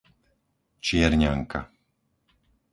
Čierňanka 0.85 1.61